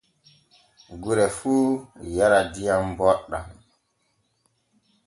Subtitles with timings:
[1.01, 1.67] Gure fuu
[2.15, 3.45] yara diam boɗɗan.